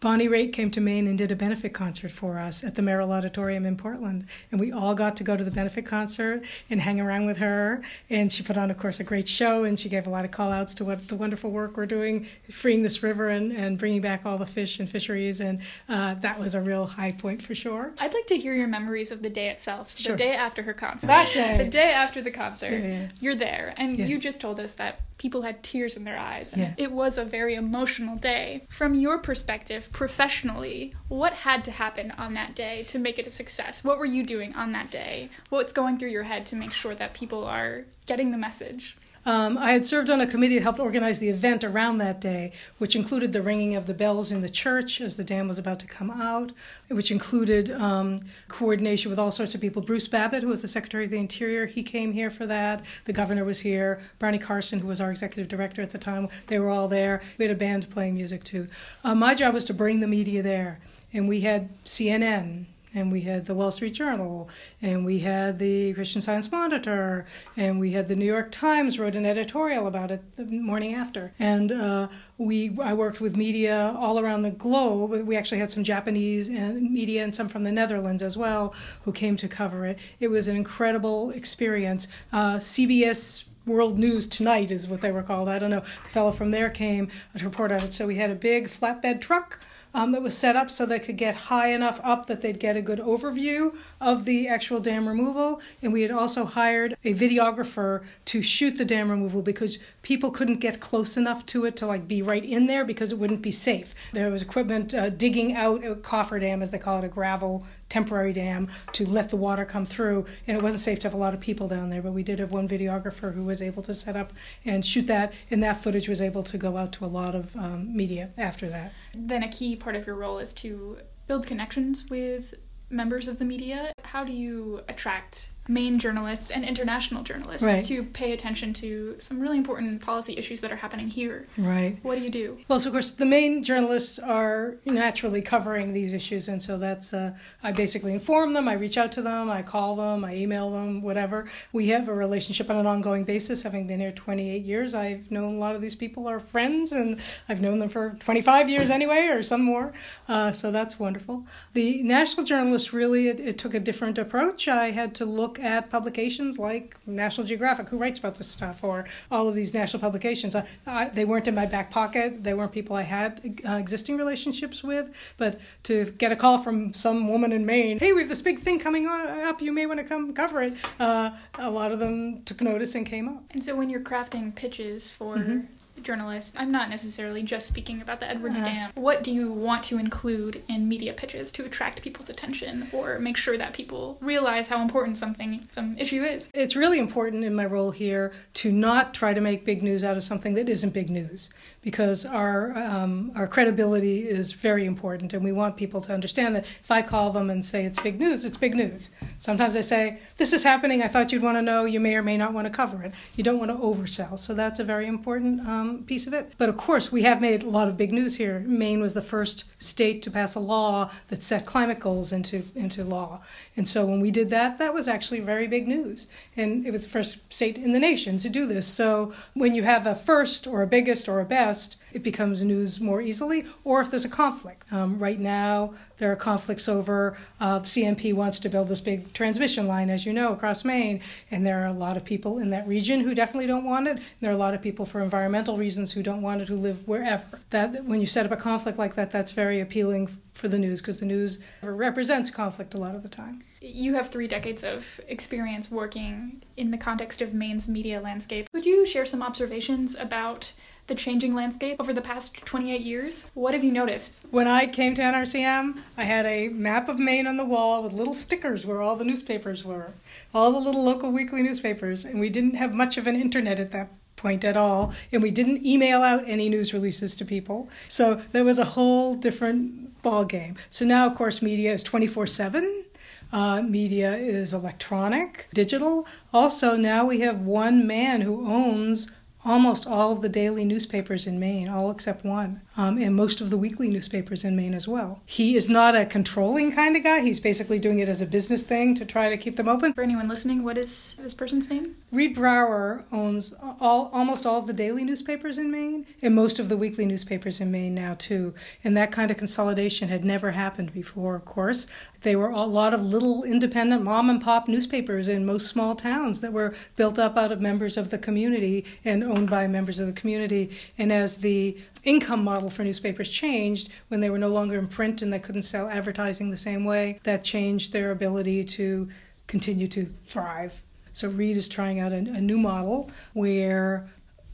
Bonnie 0.00 0.28
Raitt 0.28 0.52
came 0.52 0.70
to 0.72 0.80
Maine 0.80 1.06
and 1.06 1.16
did 1.16 1.32
a 1.32 1.36
benefit 1.36 1.72
concert 1.72 2.10
for 2.10 2.38
us 2.38 2.62
at 2.62 2.74
the 2.74 2.82
Merrill 2.82 3.12
Auditorium 3.12 3.64
in 3.64 3.76
Portland. 3.76 4.26
And 4.52 4.60
we 4.60 4.70
all 4.70 4.94
got 4.94 5.16
to 5.16 5.24
go 5.24 5.36
to 5.36 5.42
the 5.42 5.50
benefit 5.50 5.86
concert 5.86 6.44
and 6.68 6.82
hang 6.82 7.00
around 7.00 7.24
with 7.24 7.38
her. 7.38 7.82
And 8.10 8.30
she 8.30 8.42
put 8.42 8.58
on, 8.58 8.70
of 8.70 8.76
course, 8.76 9.00
a 9.00 9.04
great 9.04 9.26
show 9.26 9.64
and 9.64 9.78
she 9.80 9.88
gave 9.88 10.06
a 10.06 10.10
lot 10.10 10.26
of 10.26 10.30
call 10.30 10.52
outs 10.52 10.74
to 10.74 10.84
what 10.84 11.08
the 11.08 11.16
wonderful 11.16 11.50
work 11.50 11.78
we're 11.78 11.86
doing, 11.86 12.26
freeing 12.50 12.82
this 12.82 13.02
river 13.02 13.30
and, 13.30 13.52
and 13.52 13.78
bringing 13.78 14.02
back 14.02 14.26
all 14.26 14.36
the 14.36 14.46
fish 14.46 14.78
and 14.78 14.88
fisheries. 14.88 15.40
And 15.40 15.60
uh, 15.88 16.14
that 16.14 16.38
was 16.38 16.54
a 16.54 16.60
real 16.60 16.86
high 16.86 17.12
point 17.12 17.42
for 17.42 17.54
sure. 17.54 17.92
I'd 17.98 18.12
like 18.12 18.26
to 18.26 18.36
hear 18.36 18.52
your 18.52 18.68
memories 18.68 19.10
of 19.10 19.22
the 19.22 19.30
day 19.30 19.48
itself. 19.48 19.90
So 19.90 20.02
sure. 20.02 20.12
the 20.12 20.18
day 20.18 20.34
after 20.34 20.62
her 20.62 20.74
concert. 20.74 21.06
That 21.06 21.32
day. 21.32 21.56
The 21.56 21.70
day 21.70 21.92
after 21.92 22.20
the 22.20 22.30
concert. 22.30 22.70
Yeah, 22.72 22.86
yeah. 22.86 23.08
You're 23.18 23.34
there. 23.34 23.72
And 23.78 23.96
yes. 23.96 24.10
you 24.10 24.20
just 24.20 24.42
told 24.42 24.60
us 24.60 24.74
that 24.74 25.00
people 25.18 25.42
had 25.42 25.62
tears 25.62 25.96
in 25.96 26.04
their 26.04 26.18
eyes. 26.18 26.52
And 26.52 26.62
yeah. 26.62 26.74
it 26.76 26.92
was 26.92 27.18
a 27.18 27.24
very 27.24 27.54
emotional 27.54 28.16
day. 28.16 28.66
From 28.68 28.94
your 28.94 29.18
perspective, 29.18 29.85
professionally, 29.92 30.94
what 31.08 31.32
had 31.32 31.64
to 31.64 31.70
happen 31.70 32.10
on 32.12 32.34
that 32.34 32.54
day 32.54 32.82
to 32.84 32.98
make 32.98 33.18
it 33.18 33.26
a 33.26 33.30
success? 33.30 33.84
What 33.84 33.98
were 33.98 34.04
you 34.04 34.24
doing 34.24 34.54
on 34.54 34.72
that 34.72 34.90
day? 34.90 35.30
What's 35.48 35.72
going 35.72 35.98
through 35.98 36.10
your 36.10 36.24
head 36.24 36.46
to 36.46 36.56
make 36.56 36.72
sure 36.72 36.94
that 36.94 37.14
people 37.14 37.44
are 37.44 37.84
getting 38.06 38.30
the 38.30 38.38
message? 38.38 38.96
Um, 39.26 39.58
I 39.58 39.72
had 39.72 39.84
served 39.84 40.08
on 40.08 40.20
a 40.20 40.26
committee 40.26 40.54
that 40.54 40.62
helped 40.62 40.78
organize 40.78 41.18
the 41.18 41.28
event 41.28 41.64
around 41.64 41.98
that 41.98 42.20
day, 42.20 42.52
which 42.78 42.94
included 42.94 43.32
the 43.32 43.42
ringing 43.42 43.74
of 43.74 43.86
the 43.86 43.92
bells 43.92 44.30
in 44.30 44.40
the 44.40 44.48
church 44.48 45.00
as 45.00 45.16
the 45.16 45.24
dam 45.24 45.48
was 45.48 45.58
about 45.58 45.80
to 45.80 45.86
come 45.86 46.12
out, 46.12 46.52
which 46.88 47.10
included 47.10 47.72
um, 47.72 48.20
coordination 48.46 49.10
with 49.10 49.18
all 49.18 49.32
sorts 49.32 49.52
of 49.56 49.60
people. 49.60 49.82
Bruce 49.82 50.06
Babbitt, 50.06 50.44
who 50.44 50.48
was 50.48 50.62
the 50.62 50.68
Secretary 50.68 51.06
of 51.06 51.10
the 51.10 51.18
Interior, 51.18 51.66
he 51.66 51.82
came 51.82 52.12
here 52.12 52.30
for 52.30 52.46
that. 52.46 52.84
The 53.04 53.12
governor 53.12 53.44
was 53.44 53.60
here. 53.60 54.00
Brownie 54.20 54.38
Carson, 54.38 54.78
who 54.78 54.86
was 54.86 55.00
our 55.00 55.10
executive 55.10 55.48
director 55.48 55.82
at 55.82 55.90
the 55.90 55.98
time, 55.98 56.28
they 56.46 56.60
were 56.60 56.70
all 56.70 56.86
there. 56.86 57.20
We 57.36 57.46
had 57.46 57.52
a 57.52 57.58
band 57.58 57.90
playing 57.90 58.14
music 58.14 58.44
too. 58.44 58.68
Uh, 59.02 59.16
my 59.16 59.34
job 59.34 59.54
was 59.54 59.64
to 59.64 59.74
bring 59.74 59.98
the 59.98 60.06
media 60.06 60.40
there. 60.40 60.78
And 61.12 61.28
we 61.28 61.40
had 61.40 61.70
CNN, 61.84 62.66
and 62.96 63.12
we 63.12 63.20
had 63.20 63.44
the 63.44 63.54
Wall 63.54 63.70
Street 63.70 63.92
Journal, 63.92 64.48
and 64.80 65.04
we 65.04 65.18
had 65.18 65.58
the 65.58 65.92
Christian 65.92 66.22
Science 66.22 66.50
Monitor, 66.50 67.26
and 67.56 67.78
we 67.78 67.92
had 67.92 68.08
the 68.08 68.16
New 68.16 68.24
York 68.24 68.50
Times 68.50 68.98
wrote 68.98 69.14
an 69.16 69.26
editorial 69.26 69.86
about 69.86 70.10
it 70.10 70.34
the 70.36 70.44
morning 70.44 70.94
after. 70.94 71.34
And 71.38 71.70
uh, 71.70 72.08
we, 72.38 72.76
I 72.82 72.94
worked 72.94 73.20
with 73.20 73.36
media 73.36 73.94
all 73.98 74.18
around 74.18 74.42
the 74.42 74.50
globe. 74.50 75.26
We 75.26 75.36
actually 75.36 75.58
had 75.58 75.70
some 75.70 75.84
Japanese 75.84 76.48
and 76.48 76.90
media 76.90 77.22
and 77.22 77.34
some 77.34 77.48
from 77.48 77.64
the 77.64 77.72
Netherlands 77.72 78.22
as 78.22 78.36
well 78.36 78.74
who 79.02 79.12
came 79.12 79.36
to 79.36 79.46
cover 79.46 79.84
it. 79.84 79.98
It 80.18 80.28
was 80.28 80.48
an 80.48 80.56
incredible 80.56 81.30
experience. 81.32 82.08
Uh, 82.32 82.56
CBS 82.56 83.44
World 83.66 83.98
News 83.98 84.26
Tonight 84.26 84.70
is 84.70 84.88
what 84.88 85.02
they 85.02 85.12
were 85.12 85.22
called. 85.22 85.50
I 85.50 85.58
don't 85.58 85.70
know. 85.70 85.80
The 85.80 86.08
fellow 86.08 86.30
from 86.30 86.50
there 86.50 86.70
came 86.70 87.08
to 87.36 87.44
report 87.44 87.72
on 87.72 87.82
it. 87.82 87.92
So 87.92 88.06
we 88.06 88.16
had 88.16 88.30
a 88.30 88.34
big 88.34 88.68
flatbed 88.68 89.20
truck 89.20 89.60
um, 89.96 90.12
that 90.12 90.20
was 90.20 90.36
set 90.36 90.56
up 90.56 90.70
so 90.70 90.84
they 90.84 90.98
could 90.98 91.16
get 91.16 91.34
high 91.34 91.68
enough 91.68 91.98
up 92.04 92.26
that 92.26 92.42
they'd 92.42 92.60
get 92.60 92.76
a 92.76 92.82
good 92.82 92.98
overview 92.98 93.74
of 93.98 94.26
the 94.26 94.46
actual 94.46 94.78
dam 94.78 95.08
removal. 95.08 95.58
And 95.80 95.90
we 95.90 96.02
had 96.02 96.10
also 96.10 96.44
hired 96.44 96.98
a 97.02 97.14
videographer 97.14 98.04
to 98.26 98.42
shoot 98.42 98.76
the 98.76 98.84
dam 98.84 99.10
removal 99.10 99.40
because 99.40 99.78
people 100.02 100.30
couldn't 100.30 100.58
get 100.58 100.80
close 100.80 101.16
enough 101.16 101.46
to 101.46 101.64
it 101.64 101.76
to 101.76 101.86
like 101.86 102.06
be 102.06 102.20
right 102.20 102.44
in 102.44 102.66
there 102.66 102.84
because 102.84 103.10
it 103.10 103.18
wouldn't 103.18 103.40
be 103.40 103.50
safe. 103.50 103.94
There 104.12 104.30
was 104.30 104.42
equipment 104.42 104.92
uh, 104.92 105.08
digging 105.08 105.54
out 105.54 105.82
a 105.82 105.94
coffer 105.94 106.38
dam, 106.38 106.60
as 106.60 106.70
they 106.70 106.78
call 106.78 106.98
it, 106.98 107.04
a 107.04 107.08
gravel 107.08 107.64
temporary 107.88 108.32
dam 108.32 108.68
to 108.92 109.06
let 109.06 109.30
the 109.30 109.36
water 109.36 109.64
come 109.64 109.84
through. 109.84 110.26
And 110.46 110.56
it 110.56 110.62
wasn't 110.62 110.82
safe 110.82 110.98
to 111.00 111.06
have 111.06 111.14
a 111.14 111.18
lot 111.18 111.34
of 111.34 111.40
people 111.40 111.68
down 111.68 111.88
there, 111.88 112.02
but 112.02 112.12
we 112.12 112.22
did 112.22 112.38
have 112.38 112.50
one 112.50 112.68
videographer 112.68 113.32
who 113.32 113.44
was 113.44 113.62
able 113.62 113.82
to 113.84 113.94
set 113.94 114.16
up 114.16 114.32
and 114.64 114.84
shoot 114.84 115.06
that, 115.06 115.32
and 115.50 115.62
that 115.62 115.82
footage 115.82 116.08
was 116.08 116.20
able 116.20 116.42
to 116.42 116.58
go 116.58 116.76
out 116.76 116.92
to 116.92 117.04
a 117.04 117.06
lot 117.06 117.34
of 117.34 117.54
um, 117.56 117.96
media 117.96 118.30
after 118.36 118.68
that. 118.68 118.92
Then 119.14 119.42
a 119.42 119.48
key 119.48 119.76
part 119.86 119.94
of 119.94 120.04
your 120.04 120.16
role 120.16 120.40
is 120.40 120.52
to 120.52 120.98
build 121.28 121.46
connections 121.46 122.06
with 122.10 122.54
members 122.90 123.28
of 123.28 123.38
the 123.38 123.44
media. 123.44 123.92
How 124.02 124.24
do 124.24 124.32
you 124.32 124.80
attract 124.88 125.50
Maine 125.68 125.98
journalists 125.98 126.50
and 126.50 126.64
international 126.64 127.22
journalists 127.22 127.62
right. 127.66 127.84
to 127.86 128.02
pay 128.02 128.32
attention 128.32 128.72
to 128.74 129.16
some 129.18 129.40
really 129.40 129.58
important 129.58 130.00
policy 130.00 130.36
issues 130.36 130.60
that 130.60 130.72
are 130.72 130.76
happening 130.76 131.08
here. 131.08 131.46
Right. 131.58 131.98
What 132.02 132.16
do 132.16 132.22
you 132.22 132.30
do? 132.30 132.58
Well, 132.68 132.80
so 132.80 132.88
of 132.88 132.94
course, 132.94 133.12
the 133.12 133.26
Maine 133.26 133.62
journalists 133.62 134.18
are 134.18 134.76
naturally 134.84 135.42
covering 135.42 135.92
these 135.92 136.14
issues, 136.14 136.48
and 136.48 136.62
so 136.62 136.78
that's 136.78 137.12
uh, 137.12 137.36
I 137.62 137.72
basically 137.72 138.12
inform 138.12 138.52
them, 138.52 138.68
I 138.68 138.74
reach 138.74 138.96
out 138.98 139.12
to 139.12 139.22
them, 139.22 139.50
I 139.50 139.62
call 139.62 139.96
them, 139.96 140.24
I 140.24 140.36
email 140.36 140.70
them, 140.70 141.02
whatever. 141.02 141.48
We 141.72 141.88
have 141.88 142.08
a 142.08 142.14
relationship 142.14 142.70
on 142.70 142.76
an 142.76 142.86
ongoing 142.86 143.24
basis. 143.24 143.62
Having 143.62 143.86
been 143.86 144.00
here 144.00 144.12
28 144.12 144.64
years, 144.64 144.94
I've 144.94 145.30
known 145.30 145.56
a 145.56 145.58
lot 145.58 145.74
of 145.74 145.80
these 145.80 145.94
people 145.94 146.28
are 146.28 146.40
friends, 146.40 146.92
and 146.92 147.20
I've 147.48 147.60
known 147.60 147.78
them 147.78 147.88
for 147.88 148.16
25 148.20 148.68
years 148.68 148.90
anyway, 148.90 149.28
or 149.28 149.42
some 149.42 149.62
more. 149.62 149.92
Uh, 150.28 150.52
so 150.52 150.70
that's 150.70 150.98
wonderful. 150.98 151.44
The 151.72 152.02
national 152.02 152.44
journalists 152.44 152.92
really 152.92 153.28
it, 153.28 153.40
it 153.40 153.58
took 153.58 153.74
a 153.74 153.80
different 153.80 154.18
approach. 154.18 154.68
I 154.68 154.90
had 154.90 155.14
to 155.16 155.24
look 155.56 155.64
at 155.64 155.90
publications 155.90 156.58
like 156.58 156.96
National 157.06 157.46
Geographic, 157.46 157.88
who 157.88 157.98
writes 157.98 158.18
about 158.18 158.36
this 158.36 158.48
stuff, 158.48 158.82
or 158.82 159.06
all 159.30 159.48
of 159.48 159.54
these 159.54 159.74
national 159.74 160.00
publications. 160.00 160.54
I, 160.54 160.66
I, 160.86 161.08
they 161.08 161.24
weren't 161.24 161.48
in 161.48 161.54
my 161.54 161.66
back 161.66 161.90
pocket. 161.90 162.42
They 162.42 162.54
weren't 162.54 162.72
people 162.72 162.96
I 162.96 163.02
had 163.02 163.58
uh, 163.66 163.72
existing 163.72 164.16
relationships 164.16 164.82
with. 164.82 165.34
But 165.36 165.60
to 165.84 166.12
get 166.12 166.32
a 166.32 166.36
call 166.36 166.58
from 166.58 166.92
some 166.92 167.28
woman 167.28 167.52
in 167.52 167.66
Maine, 167.66 167.98
hey, 167.98 168.12
we 168.12 168.20
have 168.20 168.28
this 168.28 168.42
big 168.42 168.58
thing 168.58 168.78
coming 168.78 169.06
up. 169.06 169.60
You 169.60 169.72
may 169.72 169.86
want 169.86 170.00
to 170.00 170.04
come 170.04 170.32
cover 170.32 170.62
it. 170.62 170.74
Uh, 170.98 171.30
a 171.54 171.70
lot 171.70 171.92
of 171.92 171.98
them 171.98 172.42
took 172.44 172.60
notice 172.60 172.94
and 172.94 173.06
came 173.06 173.28
up. 173.28 173.44
And 173.50 173.62
so 173.62 173.74
when 173.74 173.90
you're 173.90 174.00
crafting 174.00 174.54
pitches 174.54 175.10
for 175.10 175.36
mm-hmm 175.36 175.60
journalist, 176.02 176.54
I'm 176.56 176.70
not 176.70 176.88
necessarily 176.90 177.42
just 177.42 177.66
speaking 177.66 178.00
about 178.00 178.20
the 178.20 178.28
Edwards 178.28 178.56
uh-huh. 178.56 178.64
Dam. 178.64 178.90
What 178.94 179.22
do 179.22 179.30
you 179.30 179.50
want 179.50 179.84
to 179.84 179.98
include 179.98 180.62
in 180.68 180.88
media 180.88 181.12
pitches 181.12 181.52
to 181.52 181.64
attract 181.64 182.02
people's 182.02 182.30
attention 182.30 182.88
or 182.92 183.18
make 183.18 183.36
sure 183.36 183.58
that 183.58 183.72
people 183.72 184.18
realize 184.20 184.68
how 184.68 184.82
important 184.82 185.18
something, 185.18 185.66
some 185.68 185.96
issue 185.98 186.22
is? 186.22 186.48
It's 186.54 186.76
really 186.76 186.98
important 186.98 187.44
in 187.44 187.54
my 187.54 187.66
role 187.66 187.90
here 187.90 188.32
to 188.54 188.72
not 188.72 189.14
try 189.14 189.34
to 189.34 189.40
make 189.40 189.64
big 189.64 189.82
news 189.82 190.04
out 190.04 190.16
of 190.16 190.24
something 190.24 190.54
that 190.54 190.68
isn't 190.68 190.90
big 190.90 191.10
news 191.10 191.50
because 191.82 192.24
our 192.24 192.76
um, 192.76 193.32
our 193.34 193.46
credibility 193.46 194.28
is 194.28 194.52
very 194.52 194.84
important 194.84 195.32
and 195.32 195.44
we 195.44 195.52
want 195.52 195.76
people 195.76 196.00
to 196.00 196.12
understand 196.12 196.56
that 196.56 196.64
if 196.64 196.90
I 196.90 197.02
call 197.02 197.30
them 197.30 197.50
and 197.50 197.64
say 197.64 197.84
it's 197.84 198.00
big 198.00 198.18
news, 198.18 198.44
it's 198.44 198.58
big 198.58 198.74
news. 198.74 199.10
Sometimes 199.38 199.76
I 199.76 199.80
say, 199.82 200.18
this 200.36 200.52
is 200.52 200.62
happening, 200.62 201.02
I 201.02 201.08
thought 201.08 201.32
you'd 201.32 201.42
want 201.42 201.56
to 201.58 201.62
know, 201.62 201.84
you 201.84 202.00
may 202.00 202.14
or 202.16 202.22
may 202.22 202.36
not 202.36 202.52
want 202.52 202.66
to 202.66 202.72
cover 202.72 203.02
it. 203.02 203.12
You 203.36 203.44
don't 203.44 203.58
want 203.58 203.70
to 203.70 203.76
oversell. 203.76 204.38
So 204.38 204.54
that's 204.54 204.80
a 204.80 204.84
very 204.84 205.06
important 205.06 205.60
um, 205.66 205.85
piece 205.94 206.26
of 206.26 206.32
it. 206.32 206.52
But 206.58 206.68
of 206.68 206.76
course, 206.76 207.10
we 207.10 207.22
have 207.22 207.40
made 207.40 207.62
a 207.62 207.68
lot 207.68 207.88
of 207.88 207.96
big 207.96 208.12
news 208.12 208.36
here. 208.36 208.60
Maine 208.60 209.00
was 209.00 209.14
the 209.14 209.22
first 209.22 209.64
state 209.78 210.22
to 210.22 210.30
pass 210.30 210.54
a 210.54 210.60
law 210.60 211.10
that 211.28 211.42
set 211.42 211.66
climate 211.66 212.00
goals 212.00 212.32
into 212.32 212.62
into 212.74 213.04
law, 213.04 213.40
and 213.76 213.86
so 213.86 214.04
when 214.04 214.20
we 214.20 214.30
did 214.30 214.50
that, 214.50 214.78
that 214.78 214.94
was 214.94 215.08
actually 215.08 215.40
very 215.40 215.66
big 215.66 215.86
news. 215.88 216.26
And 216.56 216.86
it 216.86 216.90
was 216.90 217.02
the 217.02 217.10
first 217.10 217.38
state 217.52 217.76
in 217.76 217.92
the 217.92 217.98
nation 217.98 218.38
to 218.38 218.48
do 218.48 218.66
this. 218.66 218.86
So 218.86 219.32
when 219.54 219.74
you 219.74 219.82
have 219.82 220.06
a 220.06 220.14
first 220.14 220.66
or 220.66 220.82
a 220.82 220.86
biggest 220.86 221.28
or 221.28 221.40
a 221.40 221.44
best, 221.44 221.96
it 222.12 222.22
becomes 222.22 222.62
news 222.62 223.00
more 223.00 223.20
easily. 223.20 223.66
Or 223.84 224.00
if 224.00 224.10
there's 224.10 224.24
a 224.24 224.30
conflict, 224.30 224.90
um, 224.92 225.18
right 225.18 225.38
now 225.38 225.94
there 226.18 226.32
are 226.32 226.36
conflicts 226.36 226.88
over 226.88 227.36
uh, 227.60 227.80
CMP 227.80 228.32
wants 228.32 228.58
to 228.60 228.68
build 228.68 228.88
this 228.88 229.00
big 229.00 229.32
transmission 229.32 229.86
line, 229.86 230.08
as 230.08 230.24
you 230.24 230.32
know, 230.32 230.52
across 230.52 230.84
Maine, 230.84 231.20
and 231.50 231.66
there 231.66 231.82
are 231.82 231.86
a 231.86 231.92
lot 231.92 232.16
of 232.16 232.24
people 232.24 232.58
in 232.58 232.70
that 232.70 232.88
region 232.88 233.20
who 233.20 233.34
definitely 233.34 233.66
don't 233.66 233.84
want 233.84 234.08
it. 234.08 234.18
There 234.40 234.50
are 234.50 234.54
a 234.54 234.58
lot 234.58 234.74
of 234.74 234.80
people 234.80 235.04
for 235.04 235.20
environmental 235.20 235.75
reasons 235.76 236.12
who 236.12 236.22
don't 236.22 236.42
want 236.42 236.62
it, 236.62 236.68
who 236.68 236.76
live 236.76 237.06
wherever. 237.06 237.60
That 237.70 238.04
when 238.04 238.20
you 238.20 238.26
set 238.26 238.46
up 238.46 238.52
a 238.52 238.56
conflict 238.56 238.98
like 238.98 239.14
that, 239.14 239.30
that's 239.30 239.52
very 239.52 239.80
appealing 239.80 240.28
for 240.52 240.68
the 240.68 240.78
news 240.78 241.00
because 241.00 241.20
the 241.20 241.26
news 241.26 241.58
represents 241.82 242.50
conflict 242.50 242.94
a 242.94 242.98
lot 242.98 243.14
of 243.14 243.22
the 243.22 243.28
time. 243.28 243.62
You 243.80 244.14
have 244.14 244.28
three 244.28 244.48
decades 244.48 244.82
of 244.82 245.20
experience 245.28 245.90
working 245.90 246.62
in 246.76 246.90
the 246.90 246.98
context 246.98 247.42
of 247.42 247.54
Maine's 247.54 247.88
media 247.88 248.20
landscape. 248.20 248.68
Could 248.72 248.86
you 248.86 249.06
share 249.06 249.24
some 249.24 249.42
observations 249.42 250.16
about 250.16 250.72
the 251.06 251.14
changing 251.14 251.54
landscape 251.54 251.96
over 252.00 252.12
the 252.12 252.20
past 252.20 252.56
28 252.64 253.00
years? 253.00 253.50
What 253.54 253.74
have 253.74 253.84
you 253.84 253.92
noticed? 253.92 254.34
When 254.50 254.66
I 254.66 254.86
came 254.86 255.14
to 255.14 255.22
NRCM, 255.22 256.00
I 256.16 256.24
had 256.24 256.46
a 256.46 256.68
map 256.70 257.08
of 257.08 257.18
Maine 257.18 257.46
on 257.46 257.56
the 257.56 257.64
wall 257.64 258.02
with 258.02 258.12
little 258.12 258.34
stickers 258.34 258.84
where 258.84 259.00
all 259.00 259.14
the 259.14 259.24
newspapers 259.24 259.84
were, 259.84 260.12
all 260.52 260.72
the 260.72 260.80
little 260.80 261.04
local 261.04 261.30
weekly 261.30 261.62
newspapers, 261.62 262.24
and 262.24 262.40
we 262.40 262.48
didn't 262.48 262.74
have 262.74 262.92
much 262.92 263.16
of 263.16 263.26
an 263.26 263.40
internet 263.40 263.78
at 263.78 263.92
that 263.92 264.10
point 264.36 264.64
at 264.64 264.76
all, 264.76 265.12
and 265.32 265.42
we 265.42 265.50
didn't 265.50 265.84
email 265.84 266.22
out 266.22 266.44
any 266.46 266.68
news 266.68 266.92
releases 266.92 267.34
to 267.36 267.44
people. 267.44 267.88
So 268.08 268.42
there 268.52 268.64
was 268.64 268.78
a 268.78 268.84
whole 268.84 269.34
different 269.34 270.22
ball 270.22 270.44
game. 270.44 270.76
So 270.90 271.04
now, 271.04 271.26
of 271.26 271.36
course, 271.36 271.62
media 271.62 271.92
is 271.92 272.02
24 272.02 272.46
7. 272.46 273.04
Uh, 273.52 273.80
media 273.80 274.34
is 274.34 274.72
electronic, 274.72 275.68
digital. 275.72 276.26
Also, 276.52 276.96
now 276.96 277.24
we 277.24 277.40
have 277.40 277.60
one 277.60 278.06
man 278.06 278.40
who 278.40 278.66
owns 278.68 279.30
almost 279.66 280.06
all 280.06 280.32
of 280.32 280.40
the 280.40 280.48
daily 280.48 280.84
newspapers 280.84 281.46
in 281.46 281.58
Maine, 281.58 281.88
all 281.88 282.10
except 282.10 282.44
one, 282.44 282.80
um, 282.96 283.18
and 283.18 283.34
most 283.34 283.60
of 283.60 283.68
the 283.68 283.76
weekly 283.76 284.08
newspapers 284.08 284.64
in 284.64 284.76
Maine 284.76 284.94
as 284.94 285.08
well. 285.08 285.42
He 285.44 285.76
is 285.76 285.88
not 285.88 286.16
a 286.16 286.24
controlling 286.24 286.92
kind 286.92 287.16
of 287.16 287.22
guy. 287.22 287.40
He's 287.40 287.60
basically 287.60 287.98
doing 287.98 288.20
it 288.20 288.28
as 288.28 288.40
a 288.40 288.46
business 288.46 288.82
thing 288.82 289.14
to 289.16 289.24
try 289.24 289.50
to 289.50 289.56
keep 289.56 289.76
them 289.76 289.88
open. 289.88 290.12
For 290.12 290.22
anyone 290.22 290.48
listening, 290.48 290.84
what 290.84 290.96
is 290.96 291.34
this 291.38 291.52
person's 291.52 291.90
name? 291.90 292.14
Reade 292.30 292.54
Brower 292.54 293.24
owns 293.32 293.74
all, 294.00 294.30
almost 294.32 294.64
all 294.64 294.78
of 294.78 294.86
the 294.86 294.92
daily 294.92 295.24
newspapers 295.24 295.78
in 295.78 295.90
Maine 295.90 296.26
and 296.40 296.54
most 296.54 296.78
of 296.78 296.88
the 296.88 296.96
weekly 296.96 297.26
newspapers 297.26 297.80
in 297.80 297.90
Maine 297.90 298.14
now, 298.14 298.34
too. 298.34 298.72
And 299.02 299.16
that 299.16 299.32
kind 299.32 299.50
of 299.50 299.56
consolidation 299.56 300.28
had 300.28 300.44
never 300.44 300.70
happened 300.70 301.12
before, 301.12 301.56
of 301.56 301.64
course. 301.64 302.06
They 302.46 302.54
were 302.54 302.68
a 302.68 302.84
lot 302.84 303.12
of 303.12 303.24
little 303.24 303.64
independent 303.64 304.22
mom 304.22 304.50
and 304.50 304.62
pop 304.62 304.86
newspapers 304.86 305.48
in 305.48 305.66
most 305.66 305.88
small 305.88 306.14
towns 306.14 306.60
that 306.60 306.72
were 306.72 306.94
built 307.16 307.40
up 307.40 307.56
out 307.56 307.72
of 307.72 307.80
members 307.80 308.16
of 308.16 308.30
the 308.30 308.38
community 308.38 309.04
and 309.24 309.42
owned 309.42 309.68
by 309.68 309.88
members 309.88 310.20
of 310.20 310.28
the 310.28 310.32
community. 310.32 310.96
And 311.18 311.32
as 311.32 311.56
the 311.56 311.98
income 312.22 312.62
model 312.62 312.88
for 312.88 313.02
newspapers 313.02 313.48
changed 313.48 314.10
when 314.28 314.38
they 314.38 314.48
were 314.48 314.60
no 314.60 314.68
longer 314.68 314.96
in 314.96 315.08
print 315.08 315.42
and 315.42 315.52
they 315.52 315.58
couldn't 315.58 315.82
sell 315.82 316.08
advertising 316.08 316.70
the 316.70 316.76
same 316.76 317.04
way, 317.04 317.40
that 317.42 317.64
changed 317.64 318.12
their 318.12 318.30
ability 318.30 318.84
to 318.84 319.28
continue 319.66 320.06
to 320.06 320.26
thrive. 320.48 321.02
So 321.32 321.48
Reade 321.48 321.76
is 321.76 321.88
trying 321.88 322.20
out 322.20 322.30
a, 322.30 322.36
a 322.36 322.60
new 322.60 322.78
model 322.78 323.28
where 323.54 324.28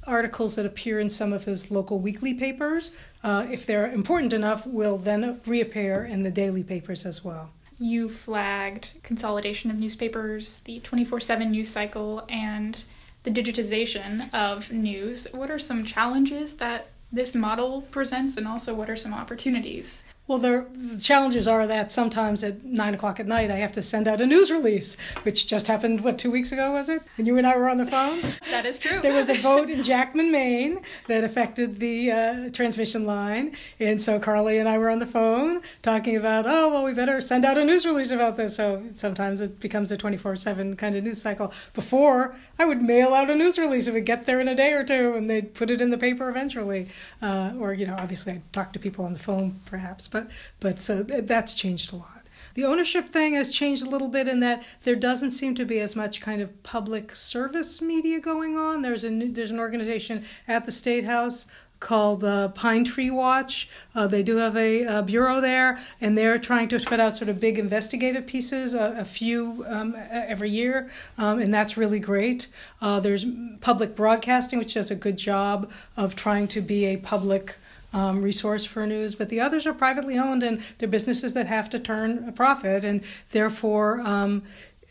articles 0.07 0.57
that 0.57 0.67
appear 0.67 1.00
in 1.00 1.09
some 1.09 1.33
of 1.33 1.45
his 1.45 1.71
local 1.71 2.00
weekly 2.00 2.35
papers, 2.35 2.93
uh, 3.25 3.47
if 3.50 3.64
they're 3.64 3.91
important 3.91 4.35
enough, 4.35 4.67
will 4.67 4.99
then 4.99 5.41
reappear 5.47 6.05
in 6.05 6.23
the 6.23 6.31
daily 6.31 6.62
papers 6.62 7.07
as 7.07 7.25
well 7.25 7.49
you 7.83 8.09
flagged 8.09 8.95
consolidation 9.03 9.71
of 9.71 9.79
newspapers, 9.79 10.61
the 10.61 10.81
24 10.81 11.21
7 11.21 11.51
news 11.51 11.69
cycle, 11.69 12.25
and 12.29 12.85
the 13.25 13.31
digitization 13.31 14.33
of 14.35 14.73
news. 14.73 15.27
What 15.33 15.51
are 15.51 15.59
some 15.59 15.85
challenges 15.85 16.55
that 16.55 16.89
this 17.11 17.35
model 17.35 17.83
presents, 17.83 18.37
and 18.37 18.49
also 18.49 18.75
what 18.75 18.89
are 18.89 18.97
some 18.97 19.12
opportunities? 19.12 20.05
Well, 20.33 20.41
there, 20.41 20.67
the 20.73 20.99
challenges 20.99 21.47
are 21.47 21.67
that 21.67 21.93
sometimes 21.93 22.43
at 22.43 22.65
nine 22.65 22.95
o'clock 22.95 23.21
at 23.21 23.27
night 23.27 23.51
I 23.51 23.57
have 23.57 23.73
to 23.73 23.83
send 23.83 24.09
out 24.09 24.23
a 24.23 24.27
news 24.27 24.51
release, 24.51 24.97
which 25.25 25.47
just 25.47 25.67
happened, 25.67 26.01
what, 26.01 26.17
two 26.17 26.31
weeks 26.31 26.53
ago, 26.53 26.73
was 26.73 26.89
it? 26.89 27.03
And 27.19 27.27
you 27.27 27.37
and 27.37 27.47
I 27.47 27.55
were 27.55 27.69
on 27.69 27.77
the 27.77 27.85
phone? 27.85 28.23
that 28.51 28.65
is 28.65 28.79
true. 28.79 28.99
there 29.03 29.12
was 29.12 29.29
a 29.29 29.35
vote 29.35 29.69
in 29.69 29.83
Jackman, 29.83 30.33
Maine 30.33 30.81
that 31.07 31.23
affected 31.23 31.81
the 31.81 32.11
uh, 32.11 32.49
transmission 32.49 33.05
line. 33.05 33.55
And 33.79 34.01
so 34.01 34.19
Carly 34.19 34.57
and 34.57 34.67
I 34.71 34.79
were 34.79 34.89
on 34.89 35.01
the 35.01 35.07
phone 35.07 35.61
talking 35.83 36.17
about, 36.17 36.47
oh, 36.49 36.71
well, 36.71 36.87
we 36.87 36.95
better 36.95 37.21
send 37.21 37.45
out 37.45 37.59
a 37.59 37.65
news 37.67 37.85
release 37.85 38.11
about 38.11 38.39
this. 38.39 38.57
So 38.57 38.83
sometimes 38.95 39.43
it 39.43 39.61
becomes 39.61 39.93
a 39.93 39.99
24 39.99 40.37
7 40.37 40.77
kind 40.77 40.95
of 40.95 41.05
news 41.05 41.21
cycle. 41.21 41.53
Before, 41.75 42.35
I 42.59 42.65
would 42.65 42.81
mail 42.81 43.12
out 43.12 43.29
a 43.29 43.35
news 43.35 43.59
release. 43.59 43.87
It 43.87 43.93
would 43.93 44.07
get 44.07 44.25
there 44.25 44.41
in 44.41 44.49
a 44.49 44.55
day 44.55 44.73
or 44.73 44.83
two, 44.83 45.12
and 45.12 45.29
they'd 45.29 45.53
put 45.53 45.71
it 45.71 45.83
in 45.83 45.91
the 45.91 45.99
paper 45.99 46.31
eventually. 46.31 46.89
Uh, 47.21 47.53
or, 47.59 47.75
you 47.75 47.87
know, 47.87 47.97
obviously 47.99 48.33
I'd 48.33 48.53
talk 48.55 48.73
to 48.73 48.79
people 48.79 49.05
on 49.05 49.12
the 49.12 49.19
phone, 49.19 49.61
perhaps. 49.67 50.09
But 50.09 50.22
but 50.61 50.81
so 50.81 51.02
that's 51.02 51.55
changed 51.55 51.93
a 51.93 51.97
lot. 51.97 52.23
The 52.55 52.64
ownership 52.64 53.09
thing 53.09 53.35
has 53.35 53.49
changed 53.49 53.87
a 53.87 53.88
little 53.88 54.09
bit 54.09 54.29
in 54.29 54.41
that 54.41 54.62
there 54.83 54.97
doesn't 54.97 55.31
seem 55.31 55.55
to 55.55 55.64
be 55.64 55.81
as 55.81 55.97
much 55.97 56.21
kind 56.21 56.43
of 56.43 56.62
public 56.62 57.14
service 57.14 57.81
media 57.81 58.21
going 58.21 58.57
on. 58.57 58.83
There's 58.83 59.05
a 59.05 59.11
there's 59.29 59.50
an 59.50 59.59
organization 59.59 60.25
at 60.47 60.67
the 60.67 60.73
state 60.73 61.05
house 61.05 61.47
called 61.83 62.23
uh, 62.23 62.49
Pine 62.49 62.85
Tree 62.85 63.11
Watch. 63.11 63.69
Uh, 63.95 64.07
they 64.07 64.23
do 64.23 64.37
have 64.37 64.57
a, 64.57 64.85
a, 64.85 65.02
bureau 65.02 65.41
there, 65.41 65.81
and 66.00 66.17
they're 66.17 66.38
trying 66.38 66.69
to 66.69 66.79
put 66.79 67.00
out 67.00 67.17
sort 67.17 67.29
of 67.29 67.41
big 67.41 67.59
investigative 67.59 68.25
pieces, 68.25 68.75
uh, 68.75 68.95
a 68.97 69.05
few 69.05 69.64
um, 69.69 69.97
every 70.11 70.49
year, 70.49 70.91
um, 71.19 71.41
and 71.41 71.52
that's 71.52 71.76
really 71.76 71.99
great. 71.99 72.47
Uh, 72.81 73.00
there's 73.00 73.26
public 73.61 73.97
broadcasting, 73.97 74.61
which 74.61 74.75
does 74.75 74.93
a 74.93 74.95
good 74.95 75.17
job 75.17 75.71
of 75.97 76.14
trying 76.14 76.47
to 76.47 76.61
be 76.61 76.85
a 76.87 76.97
public 76.99 77.57
um, 77.92 78.22
resource 78.22 78.64
for 78.64 78.87
news, 78.87 79.14
but 79.14 79.28
the 79.28 79.40
others 79.40 79.66
are 79.66 79.75
privately 79.75 80.18
owned 80.18 80.42
and 80.42 80.62
they're 80.78 80.88
businesses 80.88 81.32
that 81.34 81.46
have 81.46 81.68
to 81.70 81.78
turn 81.78 82.28
a 82.28 82.32
profit, 82.32 82.84
and 82.84 83.02
therefore 83.30 84.00
um, 84.00 84.42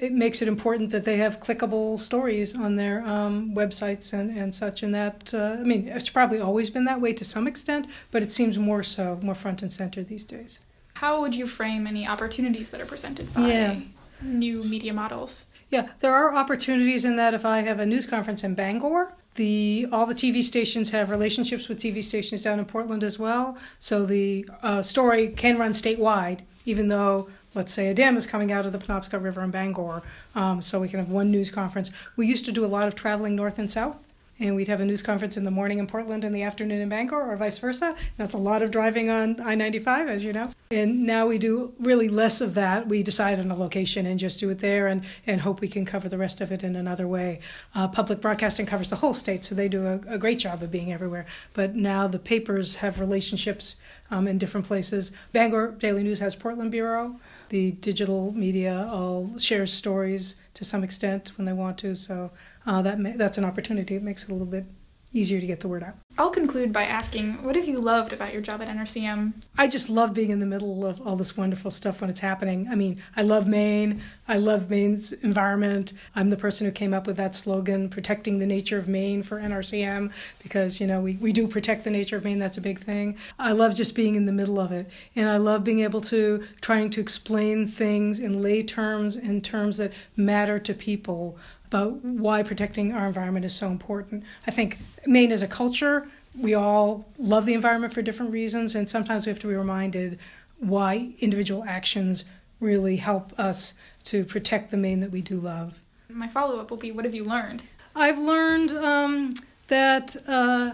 it 0.01 0.11
makes 0.11 0.41
it 0.41 0.47
important 0.47 0.89
that 0.89 1.05
they 1.05 1.17
have 1.17 1.39
clickable 1.39 1.99
stories 1.99 2.55
on 2.55 2.75
their 2.75 3.05
um, 3.05 3.53
websites 3.53 4.13
and, 4.13 4.35
and 4.35 4.53
such. 4.53 4.81
And 4.81 4.93
that, 4.95 5.31
uh, 5.33 5.57
I 5.59 5.63
mean, 5.63 5.87
it's 5.87 6.09
probably 6.09 6.39
always 6.39 6.71
been 6.71 6.85
that 6.85 6.99
way 6.99 7.13
to 7.13 7.23
some 7.23 7.47
extent, 7.47 7.87
but 8.09 8.23
it 8.23 8.31
seems 8.31 8.57
more 8.57 8.81
so, 8.81 9.19
more 9.21 9.35
front 9.35 9.61
and 9.61 9.71
center 9.71 10.03
these 10.03 10.25
days. 10.25 10.59
How 10.95 11.21
would 11.21 11.35
you 11.35 11.45
frame 11.45 11.85
any 11.85 12.07
opportunities 12.07 12.71
that 12.71 12.81
are 12.81 12.85
presented 12.85 13.31
by 13.33 13.47
yeah. 13.47 13.79
new 14.21 14.63
media 14.63 14.93
models? 14.93 15.45
Yeah, 15.69 15.89
there 15.99 16.13
are 16.13 16.35
opportunities 16.35 17.05
in 17.05 17.15
that 17.15 17.33
if 17.33 17.45
I 17.45 17.59
have 17.61 17.79
a 17.79 17.85
news 17.85 18.05
conference 18.05 18.43
in 18.43 18.55
Bangor, 18.55 19.13
the 19.35 19.87
all 19.91 20.05
the 20.05 20.15
TV 20.15 20.43
stations 20.43 20.91
have 20.91 21.09
relationships 21.09 21.67
with 21.67 21.79
TV 21.79 22.03
stations 22.03 22.43
down 22.43 22.59
in 22.59 22.65
Portland 22.65 23.03
as 23.03 23.17
well. 23.17 23.57
So 23.79 24.05
the 24.05 24.47
uh, 24.61 24.81
story 24.81 25.29
can 25.29 25.57
run 25.57 25.71
statewide, 25.71 26.39
even 26.65 26.89
though 26.89 27.29
let's 27.53 27.73
say 27.73 27.89
a 27.89 27.93
dam 27.93 28.17
is 28.17 28.25
coming 28.25 28.51
out 28.51 28.65
of 28.65 28.71
the 28.71 28.77
Penobscot 28.77 29.21
River 29.21 29.43
in 29.43 29.51
Bangor. 29.51 30.01
Um, 30.35 30.61
so 30.61 30.79
we 30.79 30.87
can 30.87 30.99
have 30.99 31.09
one 31.09 31.31
news 31.31 31.51
conference. 31.51 31.91
We 32.15 32.27
used 32.27 32.45
to 32.45 32.51
do 32.51 32.65
a 32.65 32.67
lot 32.67 32.87
of 32.87 32.95
traveling 32.95 33.35
north 33.35 33.59
and 33.59 33.71
south 33.71 33.97
and 34.41 34.55
we'd 34.55 34.67
have 34.67 34.81
a 34.81 34.85
news 34.85 35.03
conference 35.03 35.37
in 35.37 35.43
the 35.43 35.51
morning 35.51 35.77
in 35.77 35.85
Portland 35.85 36.23
and 36.23 36.35
the 36.35 36.41
afternoon 36.41 36.81
in 36.81 36.89
Bangor, 36.89 37.21
or 37.21 37.37
vice 37.37 37.59
versa. 37.59 37.95
That's 38.17 38.33
a 38.33 38.39
lot 38.39 38.63
of 38.63 38.71
driving 38.71 39.09
on 39.09 39.39
I 39.39 39.53
95, 39.55 40.07
as 40.07 40.23
you 40.23 40.33
know. 40.33 40.51
And 40.71 41.05
now 41.05 41.27
we 41.27 41.37
do 41.37 41.73
really 41.79 42.09
less 42.09 42.41
of 42.41 42.55
that. 42.55 42.87
We 42.87 43.03
decide 43.03 43.39
on 43.39 43.51
a 43.51 43.55
location 43.55 44.05
and 44.05 44.19
just 44.19 44.39
do 44.39 44.49
it 44.49 44.59
there 44.59 44.87
and, 44.87 45.03
and 45.27 45.41
hope 45.41 45.61
we 45.61 45.67
can 45.67 45.85
cover 45.85 46.09
the 46.09 46.17
rest 46.17 46.41
of 46.41 46.51
it 46.51 46.63
in 46.63 46.75
another 46.75 47.07
way. 47.07 47.39
Uh, 47.75 47.87
public 47.87 48.19
broadcasting 48.19 48.65
covers 48.65 48.89
the 48.89 48.95
whole 48.95 49.13
state, 49.13 49.45
so 49.45 49.53
they 49.53 49.67
do 49.67 49.85
a, 49.85 49.93
a, 50.07 50.17
great 50.17 50.39
job 50.39 50.63
of 50.63 50.71
being 50.71 50.91
everywhere. 50.91 51.25
But 51.53 51.75
now 51.75 52.07
the 52.07 52.19
papers 52.19 52.75
have 52.77 52.99
relationships 52.99 53.75
um, 54.09 54.27
in 54.27 54.37
different 54.39 54.65
places. 54.65 55.11
Bangor 55.33 55.71
Daily 55.71 56.03
News 56.03 56.19
has 56.19 56.35
Portland 56.35 56.71
Bureau. 56.71 57.19
The 57.49 57.73
digital 57.73 58.31
media 58.31 58.87
all 58.91 59.37
shares 59.37 59.73
stories 59.73 60.35
to 60.53 60.65
some 60.65 60.83
extent 60.83 61.31
when 61.37 61.45
they 61.45 61.53
want 61.53 61.77
to. 61.79 61.95
So 61.95 62.31
uh, 62.65 62.81
that 62.81 62.99
may, 62.99 63.13
that's 63.15 63.37
an 63.37 63.45
opportunity. 63.45 63.95
It 63.95 64.03
makes 64.03 64.23
it 64.23 64.29
a 64.29 64.33
little 64.33 64.47
bit 64.47 64.65
easier 65.13 65.39
to 65.39 65.47
get 65.47 65.59
the 65.59 65.67
word 65.67 65.83
out. 65.83 65.95
I'll 66.17 66.29
conclude 66.29 66.71
by 66.71 66.83
asking, 66.83 67.43
what 67.43 67.55
have 67.55 67.67
you 67.67 67.79
loved 67.79 68.13
about 68.13 68.33
your 68.33 68.41
job 68.41 68.61
at 68.61 68.67
NRCM? 68.67 69.33
I 69.57 69.67
just 69.67 69.89
love 69.89 70.13
being 70.13 70.29
in 70.29 70.39
the 70.39 70.45
middle 70.45 70.85
of 70.85 71.05
all 71.05 71.15
this 71.15 71.35
wonderful 71.35 71.71
stuff 71.71 72.01
when 72.01 72.09
it's 72.09 72.19
happening. 72.19 72.67
I 72.69 72.75
mean, 72.75 73.01
I 73.15 73.23
love 73.23 73.47
Maine. 73.47 74.01
I 74.27 74.37
love 74.37 74.69
Maine's 74.69 75.13
environment. 75.13 75.93
I'm 76.15 76.29
the 76.29 76.37
person 76.37 76.65
who 76.65 76.71
came 76.71 76.93
up 76.93 77.07
with 77.07 77.17
that 77.17 77.35
slogan, 77.35 77.89
protecting 77.89 78.39
the 78.39 78.45
nature 78.45 78.77
of 78.77 78.87
Maine 78.87 79.23
for 79.23 79.39
NRCM, 79.39 80.11
because, 80.43 80.79
you 80.79 80.87
know, 80.87 81.01
we, 81.01 81.13
we 81.13 81.31
do 81.31 81.47
protect 81.47 81.85
the 81.85 81.89
nature 81.89 82.17
of 82.17 82.23
Maine. 82.23 82.39
That's 82.39 82.57
a 82.57 82.61
big 82.61 82.79
thing. 82.79 83.17
I 83.39 83.53
love 83.53 83.75
just 83.75 83.95
being 83.95 84.15
in 84.15 84.25
the 84.25 84.31
middle 84.31 84.59
of 84.59 84.71
it. 84.71 84.89
And 85.15 85.27
I 85.29 85.37
love 85.37 85.63
being 85.63 85.79
able 85.79 86.01
to, 86.01 86.45
trying 86.61 86.89
to 86.91 87.01
explain 87.01 87.67
things 87.67 88.19
in 88.19 88.41
lay 88.41 88.63
terms, 88.63 89.15
in 89.15 89.41
terms 89.41 89.77
that 89.77 89.93
matter 90.15 90.59
to 90.59 90.73
people 90.73 91.37
about 91.71 92.03
why 92.03 92.43
protecting 92.43 92.91
our 92.91 93.07
environment 93.07 93.45
is 93.45 93.55
so 93.55 93.67
important. 93.67 94.25
I 94.45 94.51
think 94.51 94.77
Maine 95.05 95.31
as 95.31 95.41
a 95.41 95.47
culture, 95.47 96.05
we 96.37 96.53
all 96.53 97.07
love 97.17 97.45
the 97.45 97.53
environment 97.53 97.93
for 97.93 98.01
different 98.01 98.33
reasons, 98.33 98.75
and 98.75 98.89
sometimes 98.89 99.25
we 99.25 99.29
have 99.29 99.39
to 99.39 99.47
be 99.47 99.53
reminded 99.53 100.19
why 100.59 101.13
individual 101.19 101.63
actions 101.65 102.25
really 102.59 102.97
help 102.97 103.37
us 103.39 103.73
to 104.03 104.25
protect 104.25 104.71
the 104.71 104.77
Maine 104.77 104.99
that 104.99 105.11
we 105.11 105.21
do 105.21 105.39
love. 105.39 105.79
My 106.09 106.27
follow 106.27 106.59
up 106.59 106.71
will 106.71 106.77
be 106.77 106.91
what 106.91 107.05
have 107.05 107.15
you 107.15 107.23
learned? 107.23 107.63
I've 107.95 108.19
learned 108.19 108.73
um, 108.73 109.35
that 109.69 110.17
uh, 110.27 110.73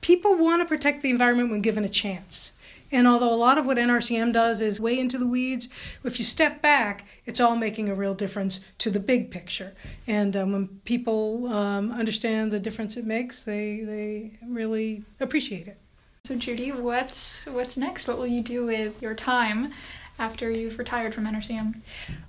people 0.00 0.34
want 0.34 0.62
to 0.62 0.66
protect 0.66 1.02
the 1.02 1.10
environment 1.10 1.50
when 1.50 1.60
given 1.60 1.84
a 1.84 1.90
chance. 1.90 2.52
And 2.90 3.06
although 3.06 3.32
a 3.32 3.36
lot 3.36 3.58
of 3.58 3.66
what 3.66 3.76
NRCM 3.76 4.32
does 4.32 4.60
is 4.60 4.80
way 4.80 4.98
into 4.98 5.18
the 5.18 5.26
weeds, 5.26 5.68
if 6.04 6.18
you 6.18 6.24
step 6.24 6.62
back, 6.62 7.06
it's 7.26 7.40
all 7.40 7.56
making 7.56 7.88
a 7.88 7.94
real 7.94 8.14
difference 8.14 8.60
to 8.78 8.90
the 8.90 9.00
big 9.00 9.30
picture. 9.30 9.74
And 10.06 10.36
um, 10.36 10.52
when 10.52 10.68
people 10.84 11.52
um, 11.52 11.92
understand 11.92 12.50
the 12.50 12.58
difference 12.58 12.96
it 12.96 13.06
makes, 13.06 13.44
they 13.44 13.80
they 13.80 14.38
really 14.46 15.04
appreciate 15.20 15.68
it. 15.68 15.78
So 16.24 16.36
Judy, 16.36 16.72
what's 16.72 17.46
what's 17.46 17.76
next? 17.76 18.08
What 18.08 18.18
will 18.18 18.26
you 18.26 18.42
do 18.42 18.66
with 18.66 19.02
your 19.02 19.14
time 19.14 19.72
after 20.18 20.50
you've 20.50 20.78
retired 20.78 21.14
from 21.14 21.26
NRCM? 21.26 21.80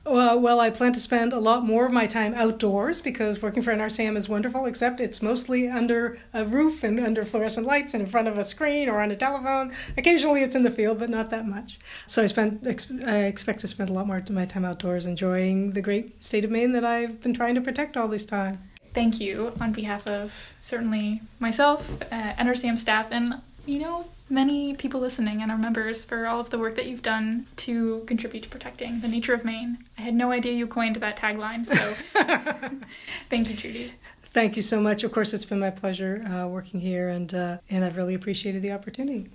Well, 0.05 0.39
well, 0.39 0.59
I 0.59 0.69
plan 0.69 0.93
to 0.93 0.99
spend 0.99 1.33
a 1.33 1.39
lot 1.39 1.65
more 1.65 1.85
of 1.85 1.91
my 1.91 2.07
time 2.07 2.33
outdoors 2.33 3.01
because 3.01 3.41
working 3.41 3.61
for 3.61 3.73
NRCM 3.73 4.15
is 4.15 4.29
wonderful, 4.29 4.65
except 4.65 5.01
it's 5.01 5.21
mostly 5.21 5.67
under 5.69 6.19
a 6.33 6.45
roof 6.45 6.83
and 6.83 6.99
under 6.99 7.25
fluorescent 7.25 7.65
lights 7.65 7.93
and 7.93 8.01
in 8.01 8.09
front 8.09 8.27
of 8.27 8.37
a 8.37 8.43
screen 8.43 8.89
or 8.89 9.01
on 9.01 9.11
a 9.11 9.15
telephone. 9.15 9.73
Occasionally 9.97 10.41
it's 10.41 10.55
in 10.55 10.63
the 10.63 10.71
field, 10.71 10.99
but 10.99 11.09
not 11.09 11.29
that 11.31 11.47
much. 11.47 11.79
So 12.07 12.23
I, 12.23 12.27
spend, 12.27 12.67
I 13.05 13.23
expect 13.23 13.59
to 13.61 13.67
spend 13.67 13.89
a 13.89 13.93
lot 13.93 14.07
more 14.07 14.17
of 14.17 14.29
my 14.29 14.45
time 14.45 14.65
outdoors 14.65 15.05
enjoying 15.05 15.71
the 15.71 15.81
great 15.81 16.23
state 16.23 16.45
of 16.45 16.51
Maine 16.51 16.71
that 16.73 16.85
I've 16.85 17.21
been 17.21 17.33
trying 17.33 17.55
to 17.55 17.61
protect 17.61 17.97
all 17.97 18.07
this 18.07 18.25
time. 18.25 18.69
Thank 18.93 19.19
you 19.19 19.53
on 19.59 19.71
behalf 19.71 20.07
of 20.07 20.53
certainly 20.59 21.21
myself, 21.39 21.89
uh, 22.11 22.33
NRCM 22.33 22.77
staff, 22.79 23.09
and 23.11 23.35
you 23.65 23.79
know, 23.79 24.07
many 24.29 24.73
people 24.73 24.99
listening 24.99 25.41
and 25.41 25.51
our 25.51 25.57
members 25.57 26.05
for 26.05 26.27
all 26.27 26.39
of 26.39 26.49
the 26.49 26.57
work 26.57 26.75
that 26.75 26.87
you've 26.87 27.01
done 27.01 27.47
to 27.57 28.03
contribute 28.07 28.43
to 28.43 28.49
protecting 28.49 29.01
the 29.01 29.07
nature 29.07 29.33
of 29.33 29.43
Maine. 29.43 29.79
I 29.97 30.01
had 30.01 30.13
no 30.13 30.31
idea 30.31 30.53
you 30.53 30.67
coined 30.67 30.95
that 30.97 31.17
tagline, 31.17 31.67
so 31.67 32.75
thank 33.29 33.49
you, 33.49 33.55
Judy. 33.55 33.91
Thank 34.31 34.55
you 34.55 34.61
so 34.61 34.79
much. 34.79 35.03
Of 35.03 35.11
course, 35.11 35.33
it's 35.33 35.45
been 35.45 35.59
my 35.59 35.71
pleasure 35.71 36.23
uh, 36.27 36.47
working 36.47 36.79
here, 36.79 37.09
and 37.09 37.33
uh, 37.33 37.57
and 37.69 37.83
I've 37.83 37.97
really 37.97 38.13
appreciated 38.13 38.61
the 38.61 38.71
opportunity. 38.71 39.29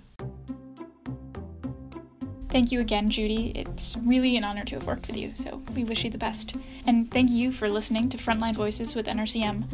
Thank 2.55 2.71
you 2.71 2.79
again, 2.79 3.09
Judy. 3.09 3.51
It's 3.53 3.97
really 4.05 4.37
an 4.37 4.45
honor 4.45 4.63
to 4.63 4.75
have 4.75 4.87
worked 4.87 5.07
with 5.07 5.17
you, 5.17 5.33
so 5.35 5.61
we 5.75 5.83
wish 5.83 6.05
you 6.05 6.09
the 6.09 6.17
best. 6.17 6.55
And 6.87 7.11
thank 7.11 7.29
you 7.29 7.51
for 7.51 7.67
listening 7.67 8.07
to 8.07 8.17
Frontline 8.17 8.55
Voices 8.55 8.95
with 8.95 9.07
NRCM. 9.07 9.65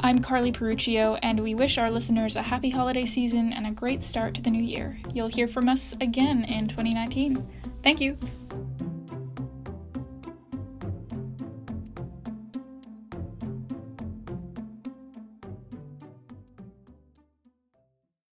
I'm 0.00 0.20
Carly 0.20 0.50
Peruccio, 0.50 1.18
and 1.22 1.38
we 1.40 1.54
wish 1.54 1.76
our 1.76 1.90
listeners 1.90 2.36
a 2.36 2.42
happy 2.42 2.70
holiday 2.70 3.04
season 3.04 3.52
and 3.52 3.66
a 3.66 3.70
great 3.72 4.02
start 4.02 4.32
to 4.36 4.40
the 4.40 4.48
new 4.48 4.62
year. 4.62 4.98
You'll 5.12 5.28
hear 5.28 5.48
from 5.48 5.68
us 5.68 5.94
again 6.00 6.44
in 6.44 6.66
2019. 6.66 7.46
Thank 7.82 8.00
you. 8.00 8.16